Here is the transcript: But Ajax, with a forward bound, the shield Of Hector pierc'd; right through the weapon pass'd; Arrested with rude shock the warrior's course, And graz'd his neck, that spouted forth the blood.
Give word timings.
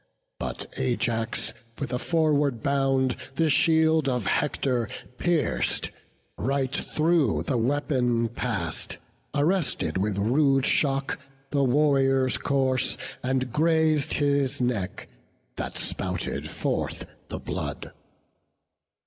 But 0.39 0.65
Ajax, 0.79 1.53
with 1.77 1.93
a 1.93 1.99
forward 1.99 2.63
bound, 2.63 3.15
the 3.35 3.51
shield 3.51 4.09
Of 4.09 4.25
Hector 4.25 4.89
pierc'd; 5.19 5.91
right 6.39 6.73
through 6.75 7.43
the 7.43 7.59
weapon 7.59 8.27
pass'd; 8.27 8.97
Arrested 9.35 9.97
with 9.99 10.17
rude 10.17 10.65
shock 10.65 11.19
the 11.51 11.63
warrior's 11.63 12.39
course, 12.39 12.97
And 13.21 13.53
graz'd 13.53 14.13
his 14.13 14.59
neck, 14.59 15.07
that 15.57 15.77
spouted 15.77 16.49
forth 16.49 17.05
the 17.27 17.37
blood. 17.37 17.91